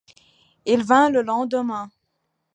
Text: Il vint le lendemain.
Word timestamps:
Il 0.65 0.83
vint 0.83 1.11
le 1.11 1.21
lendemain. 1.21 1.91